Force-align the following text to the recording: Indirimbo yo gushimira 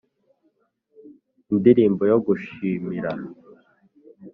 Indirimbo 1.51 2.03
yo 2.11 2.17
gushimira 2.25 3.11